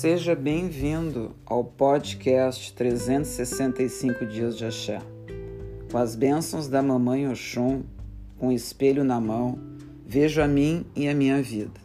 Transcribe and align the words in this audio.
Seja 0.00 0.34
bem-vindo 0.34 1.36
ao 1.44 1.62
podcast 1.62 2.72
365 2.72 4.24
Dias 4.24 4.56
de 4.56 4.64
Axé. 4.64 4.98
Com 5.92 5.98
as 5.98 6.16
bênçãos 6.16 6.68
da 6.68 6.82
Mamãe 6.82 7.28
Oxum, 7.28 7.82
com 8.38 8.48
o 8.48 8.52
espelho 8.52 9.04
na 9.04 9.20
mão, 9.20 9.58
vejo 10.06 10.40
a 10.40 10.48
mim 10.48 10.86
e 10.96 11.06
a 11.06 11.14
minha 11.14 11.42
vida. 11.42 11.78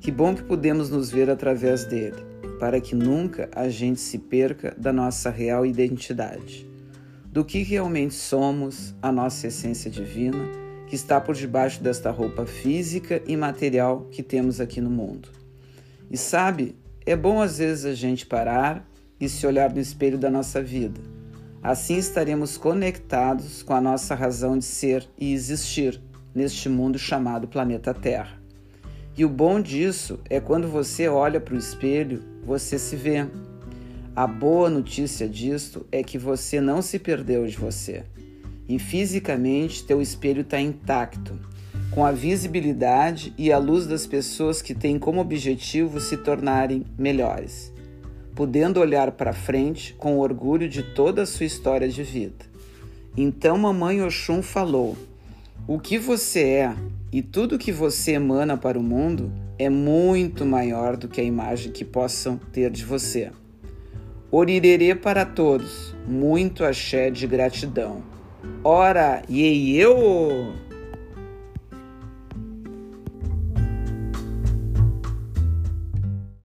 Que 0.00 0.10
bom 0.10 0.34
que 0.34 0.42
podemos 0.42 0.90
nos 0.90 1.12
ver 1.12 1.30
através 1.30 1.84
dele, 1.84 2.24
para 2.58 2.80
que 2.80 2.96
nunca 2.96 3.48
a 3.54 3.68
gente 3.68 4.00
se 4.00 4.18
perca 4.18 4.74
da 4.76 4.92
nossa 4.92 5.30
real 5.30 5.64
identidade, 5.64 6.68
do 7.26 7.44
que 7.44 7.62
realmente 7.62 8.14
somos, 8.14 8.96
a 9.00 9.12
nossa 9.12 9.46
essência 9.46 9.88
divina, 9.88 10.44
que 10.88 10.96
está 10.96 11.20
por 11.20 11.36
debaixo 11.36 11.80
desta 11.80 12.10
roupa 12.10 12.46
física 12.46 13.22
e 13.28 13.36
material 13.36 14.08
que 14.10 14.24
temos 14.24 14.60
aqui 14.60 14.80
no 14.80 14.90
mundo. 14.90 15.28
E 16.10 16.16
sabe, 16.16 16.74
é 17.06 17.14
bom 17.14 17.40
às 17.40 17.58
vezes 17.58 17.84
a 17.84 17.94
gente 17.94 18.24
parar 18.24 18.88
e 19.20 19.28
se 19.28 19.46
olhar 19.46 19.72
no 19.72 19.80
espelho 19.80 20.18
da 20.18 20.30
nossa 20.30 20.62
vida. 20.62 21.00
Assim 21.62 21.96
estaremos 21.96 22.56
conectados 22.56 23.62
com 23.62 23.74
a 23.74 23.80
nossa 23.80 24.14
razão 24.14 24.58
de 24.58 24.64
ser 24.64 25.08
e 25.18 25.32
existir 25.32 26.00
neste 26.34 26.68
mundo 26.68 26.98
chamado 26.98 27.48
planeta 27.48 27.94
Terra. 27.94 28.38
E 29.16 29.24
o 29.24 29.28
bom 29.28 29.60
disso 29.60 30.18
é 30.28 30.40
quando 30.40 30.68
você 30.68 31.08
olha 31.08 31.40
para 31.40 31.54
o 31.54 31.58
espelho, 31.58 32.22
você 32.44 32.78
se 32.78 32.96
vê. 32.96 33.26
A 34.16 34.26
boa 34.26 34.68
notícia 34.68 35.28
disto 35.28 35.86
é 35.90 36.02
que 36.02 36.18
você 36.18 36.60
não 36.60 36.82
se 36.82 36.98
perdeu 36.98 37.46
de 37.46 37.56
você. 37.56 38.04
E 38.68 38.78
fisicamente 38.78 39.84
teu 39.84 40.00
espelho 40.00 40.40
está 40.40 40.60
intacto 40.60 41.38
com 41.94 42.04
a 42.04 42.10
visibilidade 42.10 43.32
e 43.38 43.52
a 43.52 43.58
luz 43.58 43.86
das 43.86 44.04
pessoas 44.04 44.60
que 44.60 44.74
têm 44.74 44.98
como 44.98 45.20
objetivo 45.20 46.00
se 46.00 46.16
tornarem 46.16 46.84
melhores, 46.98 47.72
podendo 48.34 48.80
olhar 48.80 49.12
para 49.12 49.32
frente 49.32 49.94
com 49.94 50.18
orgulho 50.18 50.68
de 50.68 50.82
toda 50.82 51.22
a 51.22 51.26
sua 51.26 51.46
história 51.46 51.88
de 51.88 52.02
vida. 52.02 52.44
Então 53.16 53.56
Mamãe 53.56 54.02
Oxum 54.02 54.42
falou: 54.42 54.96
O 55.68 55.78
que 55.78 55.96
você 55.96 56.40
é 56.40 56.74
e 57.12 57.22
tudo 57.22 57.58
que 57.58 57.70
você 57.70 58.14
emana 58.14 58.56
para 58.56 58.76
o 58.76 58.82
mundo 58.82 59.30
é 59.56 59.70
muito 59.70 60.44
maior 60.44 60.96
do 60.96 61.06
que 61.06 61.20
a 61.20 61.24
imagem 61.24 61.70
que 61.70 61.84
possam 61.84 62.36
ter 62.52 62.72
de 62.72 62.84
você. 62.84 63.30
Orirerê 64.32 64.96
para 64.96 65.24
todos, 65.24 65.94
muito 66.08 66.64
axé 66.64 67.08
de 67.08 67.24
gratidão. 67.24 68.02
Ora, 68.64 69.22
e 69.28 69.78
eu! 69.78 70.73